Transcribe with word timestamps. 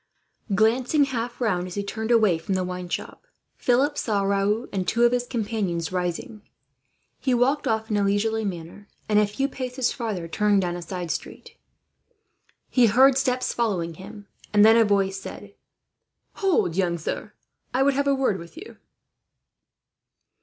Glancing 0.55 1.03
half 1.05 1.39
round, 1.39 1.67
as 1.67 1.75
he 1.75 1.83
turned 1.83 2.09
away 2.09 2.39
from 2.39 2.55
the 2.55 2.63
wine 2.63 2.89
shop, 2.89 3.27
Philip 3.55 3.99
saw 3.99 4.23
Raoul 4.23 4.67
and 4.73 4.87
two 4.87 5.03
of 5.03 5.11
his 5.11 5.27
companions 5.27 5.91
rising. 5.91 6.41
He 7.19 7.35
walked 7.35 7.67
off 7.67 7.91
in 7.91 7.97
a 7.97 8.03
leisurely 8.03 8.43
manner 8.43 8.87
and, 9.07 9.19
a 9.19 9.27
few 9.27 9.47
paces 9.47 9.91
farther, 9.91 10.27
turned 10.27 10.63
down 10.63 10.75
a 10.75 10.81
side 10.81 11.11
street. 11.11 11.55
He 12.67 12.87
heard 12.87 13.15
steps 13.15 13.53
following 13.53 13.93
him, 13.93 14.25
and 14.51 14.65
then 14.65 14.75
a 14.75 14.85
voice 14.85 15.19
said: 15.21 15.53
"Hold, 16.37 16.75
young 16.75 16.97
sir. 16.97 17.33
I 17.71 17.83
would 17.83 17.93
have 17.93 18.07
a 18.07 18.15
word 18.15 18.39
with 18.39 18.57
you." 18.57 18.77